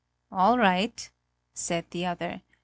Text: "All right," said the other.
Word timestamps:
"All 0.31 0.57
right," 0.57 1.11
said 1.53 1.85
the 1.91 2.07
other. 2.07 2.41